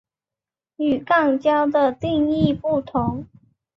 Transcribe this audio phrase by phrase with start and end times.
[0.77, 3.27] 与肛交的定义不同。